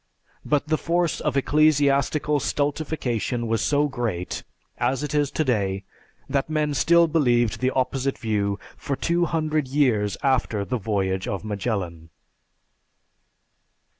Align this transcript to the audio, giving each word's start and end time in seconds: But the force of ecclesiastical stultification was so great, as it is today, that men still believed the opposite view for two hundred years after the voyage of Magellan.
But 0.43 0.67
the 0.67 0.79
force 0.79 1.19
of 1.21 1.37
ecclesiastical 1.37 2.39
stultification 2.39 3.45
was 3.45 3.61
so 3.61 3.87
great, 3.87 4.41
as 4.79 5.03
it 5.03 5.13
is 5.13 5.29
today, 5.29 5.83
that 6.27 6.49
men 6.49 6.73
still 6.73 7.07
believed 7.07 7.59
the 7.59 7.69
opposite 7.69 8.17
view 8.17 8.59
for 8.75 8.95
two 8.95 9.25
hundred 9.25 9.67
years 9.67 10.17
after 10.23 10.65
the 10.65 10.79
voyage 10.79 11.27
of 11.27 11.45
Magellan. 11.45 12.09